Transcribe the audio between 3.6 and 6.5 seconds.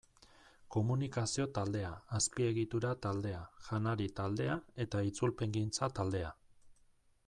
Janari taldea eta Itzulpengintza taldea.